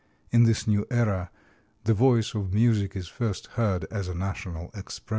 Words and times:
In 0.31 0.45
this 0.45 0.65
new 0.67 0.87
era 0.89 1.29
the 1.83 1.93
voice 1.93 2.33
of 2.33 2.55
music 2.55 2.95
is 2.95 3.07
first 3.07 3.45
heard 3.53 3.85
as 3.91 4.07
a 4.07 4.15
national 4.15 4.71
expression. 4.73 5.09